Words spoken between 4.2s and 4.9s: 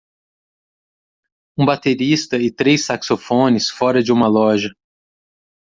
loja.